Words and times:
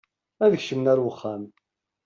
Ad 0.43 0.53
kecmen 0.59 0.91
ar 0.91 0.99
wexxam. 1.05 1.43